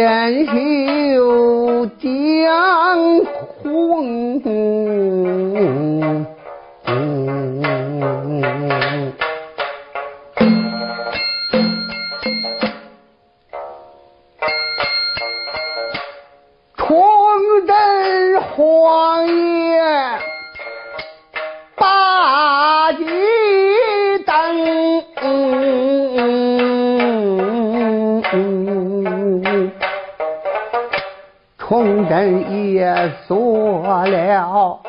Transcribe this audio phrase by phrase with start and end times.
[0.00, 2.08] 剑秀江
[3.62, 5.49] 红。
[31.70, 34.80] 冲阵也做了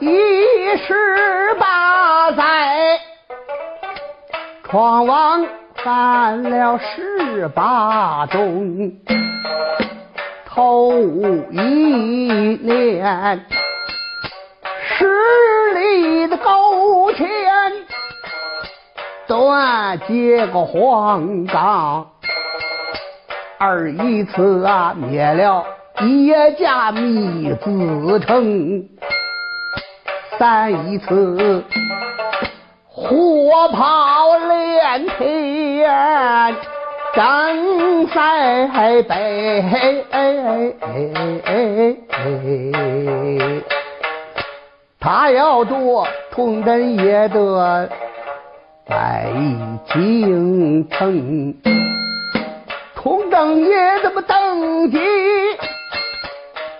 [0.00, 2.98] 一十八载，
[4.64, 5.46] 闯王
[5.84, 8.92] 犯了十八宗。
[10.48, 10.98] 头
[11.52, 11.60] 一
[12.64, 13.40] 年，
[14.98, 15.06] 十
[15.74, 17.28] 里的沟前
[19.28, 22.04] 断结个黄冈；
[23.62, 25.62] 二一次啊，灭了
[26.00, 28.82] 叶家密子城；
[30.38, 31.62] 三一次，
[32.88, 36.56] 火炮连天。
[37.14, 39.62] 张塞北，
[44.98, 47.86] 他要夺崇祯也得
[48.88, 49.26] 在
[49.92, 51.54] 京城，
[53.40, 54.98] 崇祯也怎么登基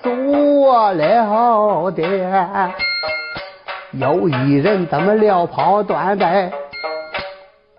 [0.00, 2.72] 做了的？
[3.94, 6.52] 有一人怎么撂炮断带？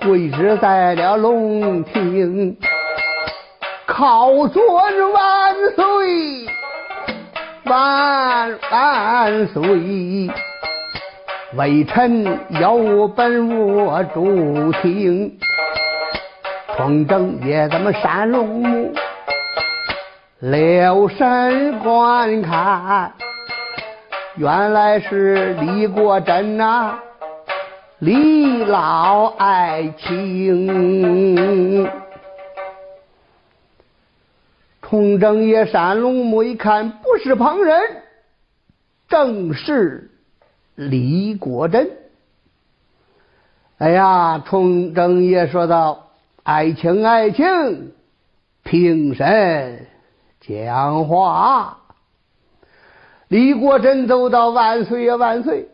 [0.01, 2.57] 跪置在了龙庭，
[3.85, 4.61] 靠尊
[5.13, 6.45] 万岁，
[7.63, 10.29] 万万岁！
[11.57, 15.37] 微臣有本我主听，
[16.77, 18.93] 崇祯爷怎么山龙目，
[20.39, 23.13] 留神观看，
[24.35, 26.99] 原来是李国珍呐。
[27.99, 31.89] 李老爱卿，
[34.81, 37.81] 崇祯爷山龙目一看，不是旁人，
[39.07, 40.11] 正是
[40.75, 41.89] 李国珍。
[43.77, 46.01] 哎呀，崇祯爷说道
[46.45, 47.91] ：“爱卿，爱卿，
[48.63, 49.87] 平身
[50.41, 51.79] 讲话。”
[53.29, 55.67] 李国珍走到，万岁呀，万岁！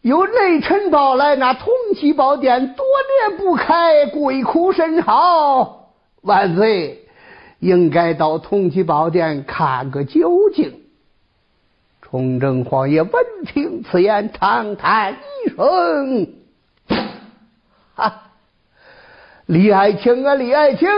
[0.00, 2.84] 有内臣报来，那铜器宝殿多
[3.28, 5.92] 年不开，鬼哭神嚎。
[6.22, 7.06] 万岁，
[7.60, 10.80] 应该到铜器宝殿看个究竟。
[12.02, 13.12] 崇祯皇爷闻
[13.46, 16.34] 听此言，长叹一声
[17.94, 18.22] ：“哈，
[19.46, 20.88] 李爱卿啊，李爱卿，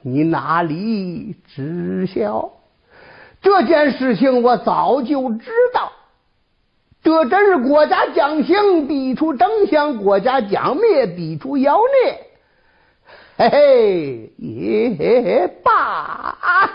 [0.00, 2.50] 你哪里知晓？
[3.42, 5.92] 这件事情我早就知道。”
[7.04, 12.18] 这真是国家将兴，必出征相；国家将灭，必出妖孽。
[13.36, 16.70] 嘿嘿，也嘿嘿罢啊。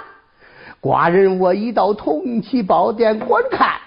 [0.79, 3.79] 寡人我已到铜器宝殿观看，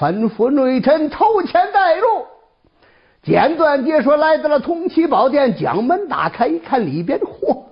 [0.00, 2.06] 吩咐内臣投钱带入。
[3.22, 7.64] 简短解说，来到了铜器宝殿，将门打开，一看里边，嚯，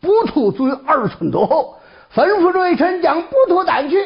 [0.00, 1.74] 不图足有二寸多厚。
[2.14, 3.98] 吩咐瑞臣将不图掸去，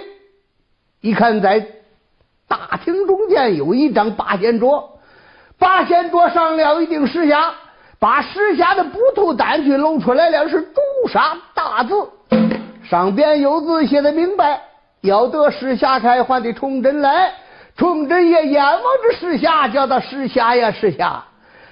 [1.00, 1.66] 一看在。
[2.48, 4.98] 大厅中间有一张八仙桌，
[5.56, 7.50] 八仙桌上了一顶石匣，
[8.00, 11.94] 把石匣的不图掸去露出来了，是朱砂大字，
[12.82, 14.62] 上边有字写的明白，
[15.02, 17.32] 要得石匣开，还得崇祯来。
[17.80, 21.18] 崇祯也眼望着石匣，叫他石匣呀石匣，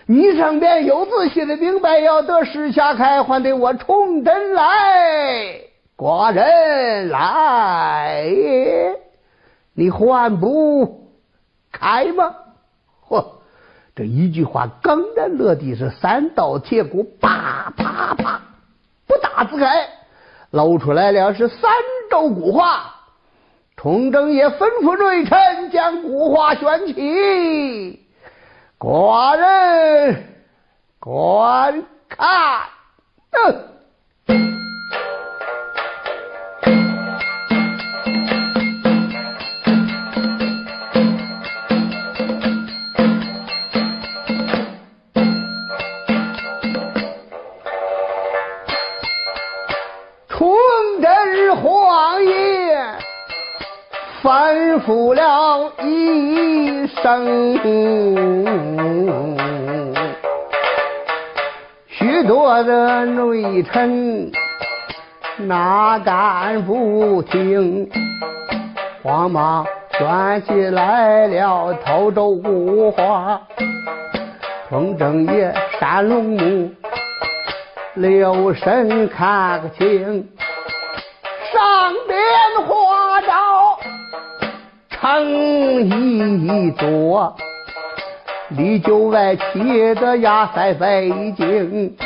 [0.07, 5.61] 你上边有字写的明白，要得石匣开，还得我崇祯来。
[5.99, 8.25] 寡人来。
[9.75, 11.11] 你还不
[11.71, 12.35] 开吗？
[13.07, 13.23] 嚯！
[13.95, 18.41] 这一句话刚然落地，是三道铁骨啪啪啪，
[19.07, 19.87] 不打自开，
[20.53, 21.71] 露出来了是三
[22.11, 22.95] 周古画。
[23.81, 28.05] 崇祯也吩咐瑞臣将古画悬起，
[28.77, 30.25] 寡人
[30.99, 32.63] 观看。
[54.89, 57.61] 咐了一声，
[61.89, 64.33] 许多的内臣，
[65.47, 67.87] 哪敢不听？
[69.03, 73.43] 慌忙卷起来了头周古话，
[74.71, 76.71] 风正夜山龙木，
[77.93, 80.27] 留神看个清。
[85.17, 87.35] 一座，
[88.51, 91.97] 里九外七的压塞北京，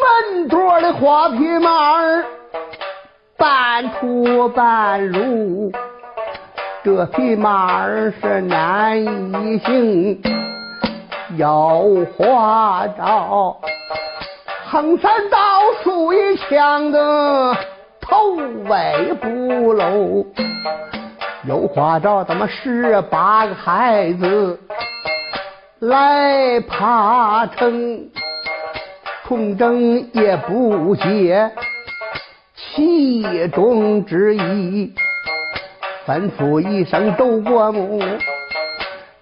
[0.00, 2.24] 门垛的花皮马儿
[3.36, 5.72] 半出半入，
[6.84, 10.22] 这匹马儿是难以行，
[11.38, 11.82] 要
[12.16, 13.56] 花招
[14.70, 15.38] 横山刀
[15.82, 17.56] 竖一枪的。
[18.00, 18.36] 头
[18.70, 20.26] 尾不露，
[21.48, 24.60] 又画着咱们十八个孩子
[25.78, 28.10] 来爬城，
[29.24, 31.50] 崇祯也不解
[32.54, 34.92] 其中之意，
[36.06, 37.98] 吩咐一声周国母，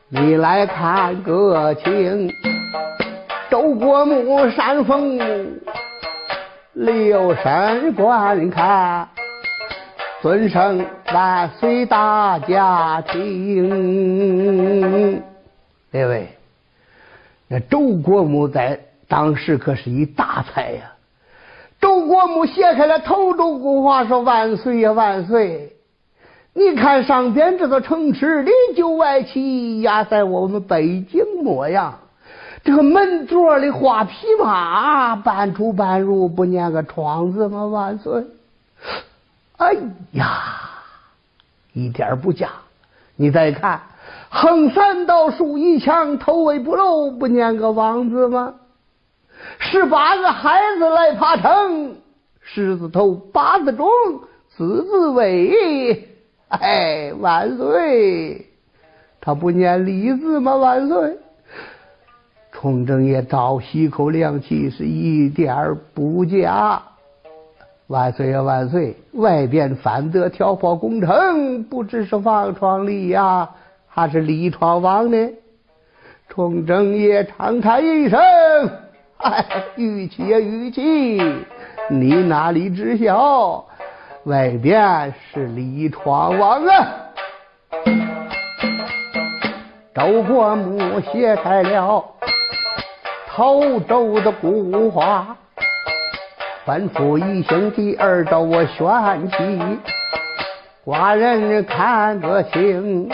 [0.08, 2.29] 你来看个清。
[3.49, 5.17] 周国母山峰。
[6.72, 9.08] 留神观看，
[10.26, 10.84] 尊声
[11.14, 13.62] 万岁大家听。
[15.93, 16.31] 各位，
[17.46, 20.94] 那周国母在当时可是一大才呀。
[21.81, 25.76] 周国母写开了头中古话，说万岁呀万岁！
[26.55, 32.00] 你看上边这座城池里九外七压在我们北京模样。
[32.64, 37.67] 这个门座里画匹马，半出半入，不念个窗子吗？
[37.67, 38.25] 万岁！
[39.56, 39.75] 哎
[40.12, 40.70] 呀，
[41.73, 42.50] 一点不假。
[43.17, 43.81] 你再看，
[44.29, 48.55] 横三道，竖一枪，头尾不露，不念个王字吗？
[49.58, 51.97] 十八个孩子来爬城，
[52.41, 53.88] 狮子头，八字中，
[54.56, 56.08] 子字尾。
[56.49, 58.47] 哎，万岁！
[59.20, 60.56] 他不念李字吗？
[60.56, 61.19] 万岁！
[62.53, 66.82] 崇祯也倒吸口凉气，是一点不假。
[67.88, 68.97] 万岁呀，万岁！
[69.12, 73.49] 外边反得挑破攻城，不知是王闯李呀，
[73.87, 75.31] 还是李闯王呢？
[76.29, 78.19] 崇祯也长叹一声
[79.19, 79.44] ：“哎，
[79.77, 81.23] 玉器呀，玉器，
[81.88, 83.65] 你哪里知晓？
[84.25, 86.89] 外边是李闯王啊！”
[89.94, 92.05] 周国母写开了。
[93.29, 95.37] 头周的古画，
[96.67, 99.79] 吩咐一声，第二周我选起，
[100.85, 103.08] 寡人看个清，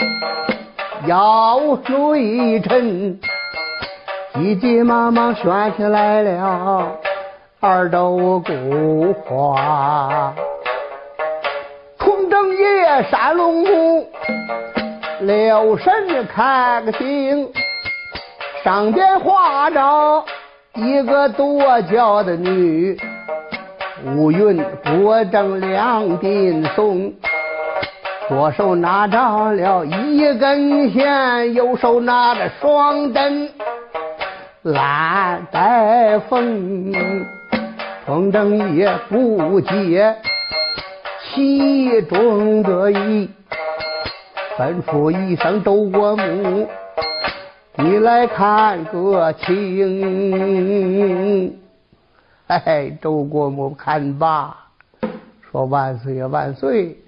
[1.04, 3.21] 要内臣，
[4.32, 6.97] 急急忙忙选起来了
[7.61, 10.32] 二周古话，
[11.99, 14.09] 崇祯夜山龙母，
[15.21, 17.52] 留神看个清。
[18.64, 20.25] 上边画着
[20.75, 22.97] 一个跺脚的女，
[24.04, 27.12] 乌云波正两鬓松，
[28.28, 33.49] 左手拿着了一根线，右手拿着双针
[34.62, 36.92] 拦带风。
[38.04, 40.16] 风筝也不解
[41.32, 43.30] 其中得意，
[44.59, 46.68] 吩咐一声周国母。
[47.76, 50.26] 你来看个清，
[52.59, 54.56] 哎，周国母看罢，
[55.50, 56.99] 说万岁呀万岁！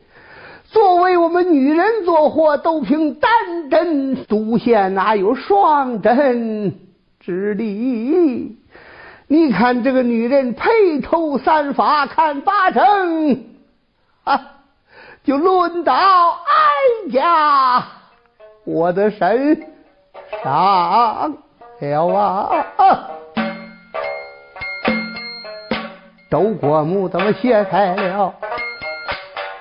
[0.64, 3.30] 作为我们女人做货，都凭单
[3.70, 6.74] 针独线，哪有双针
[7.20, 8.56] 之力？
[9.28, 13.44] 你看这个女人披头散发，看八成
[14.24, 14.52] 啊，
[15.22, 17.84] 就轮到哀家
[18.64, 19.68] 我的身。
[20.42, 20.52] 上
[21.80, 22.20] 了
[22.76, 23.10] 啊！
[26.34, 28.34] 周国母怎么写开了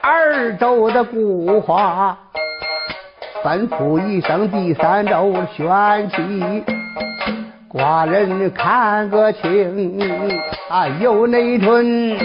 [0.01, 2.17] 二周的古画？
[3.43, 6.65] 吩咐一声，第三周选起，
[7.71, 10.01] 寡人看个清。
[10.67, 12.17] 啊，有内春，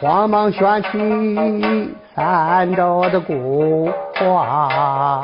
[0.00, 5.22] 慌忙选起三周的古话。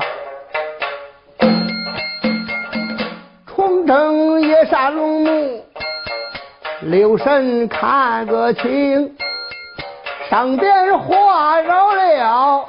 [3.88, 5.64] 正夜杀龙母，
[6.80, 9.16] 留神看个清。
[10.28, 12.66] 上边画着了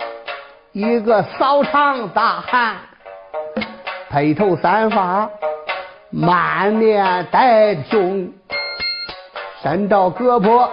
[0.72, 2.76] 一个扫长大汉，
[4.10, 5.30] 披头散发，
[6.10, 8.32] 满面带凶，
[9.62, 10.68] 伸着胳膊，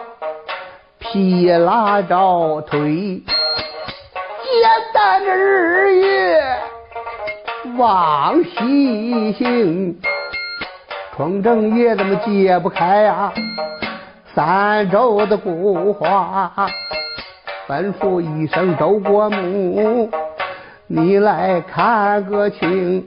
[0.99, 3.23] 劈拉着腿，
[4.43, 6.59] 简单的日月
[7.77, 10.01] 往西行，
[11.19, 13.33] 风筝也怎么解不开呀？
[14.33, 16.71] 三周的古话，
[17.67, 20.09] 吩咐一声周国母，
[20.87, 23.05] 你来看个清。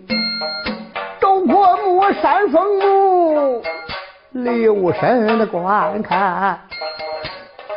[1.21, 3.63] 周国母山峰木。
[4.31, 6.59] 留神的观看，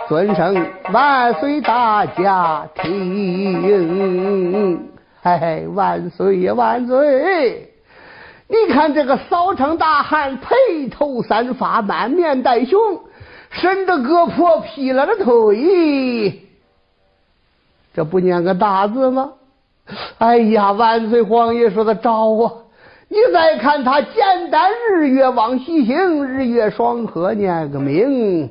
[0.08, 4.90] 尊声万岁大家听，
[5.22, 7.73] 嘿嘿，万岁呀万岁！
[8.46, 12.78] 你看这个扫城大汉，披头散发，满面带凶，
[13.50, 16.42] 伸着胳膊，劈了个腿，
[17.94, 19.32] 这不念个大字吗？
[20.18, 22.52] 哎呀，万岁皇爷说的招啊！
[23.08, 28.50] 你再看他简单日月往西行，日月双河念个名，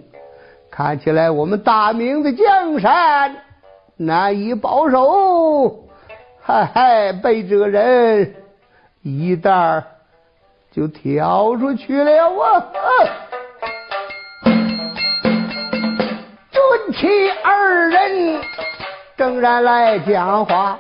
[0.72, 3.36] 看起来我们大明的江山
[3.98, 5.84] 难以保守。
[6.42, 8.36] 嗨嗨，被这个人
[9.04, 9.84] 一袋儿
[10.72, 12.64] 就跳出去了啊！
[16.52, 18.40] 准其二人
[19.18, 20.80] 正然来讲话，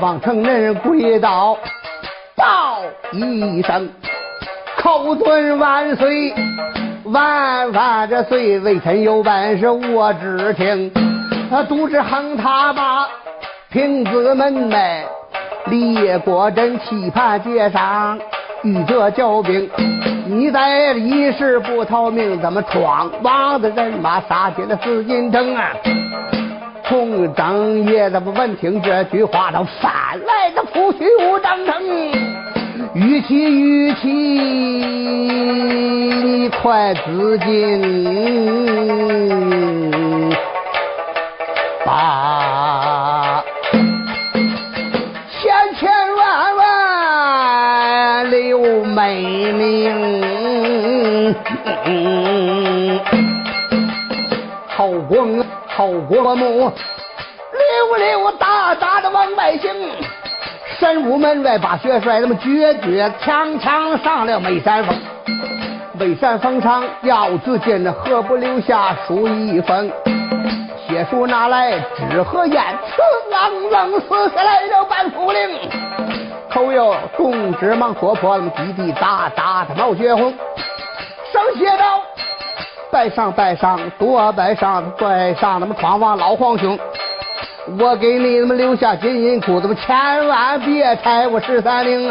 [0.00, 1.58] 王承仁跪倒。
[2.34, 2.80] 道
[3.12, 3.86] 一声，
[4.78, 6.34] 叩尊万岁，
[7.04, 10.90] 万万这岁，微臣有本事我只听。
[11.50, 13.06] 啊，都知横他把
[13.70, 15.06] 平子门内，
[15.68, 18.18] 列国阵期盼街上
[18.62, 19.68] 遇着交兵，
[20.26, 23.10] 你在一时不逃命，怎么闯？
[23.22, 25.70] 王的人马杀进了紫禁城啊？
[26.84, 29.92] 从张爷怎么闻听这句话，都翻
[30.24, 31.82] 来的抚恤武张成，
[32.94, 34.08] 与其与其，
[36.22, 37.50] 你快自尽，
[41.84, 43.05] 把
[54.68, 55.44] 好光。
[55.76, 56.72] 后国母
[57.52, 59.70] 溜溜达达的往外行，
[60.78, 64.96] 神武门外把薛帅他们决绝强强上了眉山峰。
[65.92, 69.92] 眉山峰上要子进，何不留下书一封？
[70.88, 71.78] 写书拿来
[72.10, 72.74] 纸和砚，
[73.30, 75.58] 呲啷啷撕下来了半幅令。
[76.50, 80.32] 口有中指忙戳破，滴滴答答的冒血红。
[81.36, 82.00] 上写道。
[82.90, 86.78] 拜上拜上，多拜上，拜上那么闯王老皇兄。
[87.78, 92.10] 我给你们留下金银库，他们千万别拆我十三陵。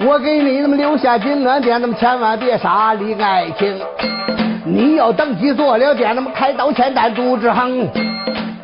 [0.00, 3.80] 我给你们留下金銮殿，他们千万别杀李爱卿。
[4.64, 7.88] 你要登基做了殿，他们开刀千担杜之恒。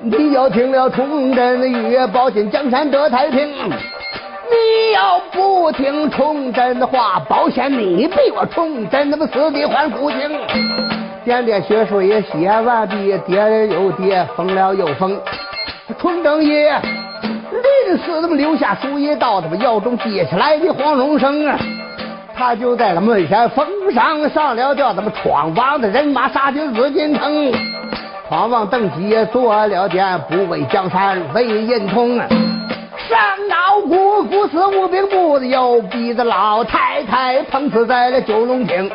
[0.03, 3.55] 你要听了崇祯的约，保进江山得太平。
[4.51, 10.19] 你要不听崇祯的话，保险你比我崇祯他妈死地换父亲。
[11.25, 15.17] 点点血书也写完毕，跌了又跌，封了又封。
[15.99, 16.73] 崇祯爷
[17.87, 21.57] 临死，他妈留下书一道，他们窑中接下来的黄荣生啊，
[22.35, 27.53] 他就在那门山封上上了吊，他们闯王的人马杀进紫禁城，
[28.29, 32.19] 闯王登基做了殿，不为江山为银童。
[33.11, 38.89] 上脑骨，骨死无兵部的有鼻子老太太，碰死在了九龙亭。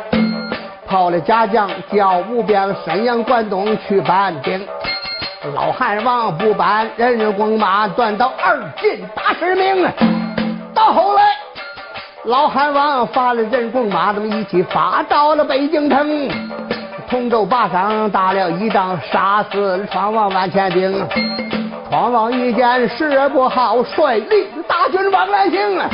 [0.86, 4.66] 跑了家将叫吴边沈阳关东去搬兵，
[5.54, 9.86] 老汉王不搬，人人弓马断到二进八十名。
[10.72, 11.22] 到后来，
[12.24, 16.30] 老汉王发了人弓马，他们一起发到了北京城。
[17.10, 21.06] 同州坝上打了一仗，杀死了闯王万千兵。
[21.96, 25.78] 往往一见事不好，率领大军往南行。
[25.78, 25.88] 啊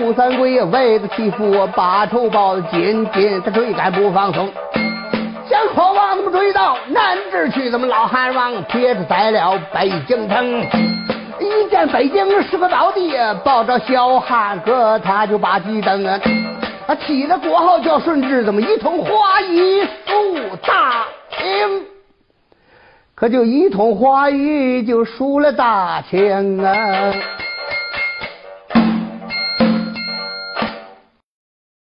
[0.00, 4.48] 吴三桂为了欺负我，把仇报，紧紧他追赶不放松。
[5.48, 7.68] 想闯王他们追到南至去？
[7.68, 10.64] 怎么老汉王撇着宰了北京城？
[11.40, 16.20] 一见北京是个宝地，抱着小汉哥他就把鸡蹬啊！
[16.86, 21.06] 他起了国号叫顺治，怎么一通话语数大
[21.36, 21.97] 清？
[23.18, 27.12] 可就一通花语就输了大钱啊！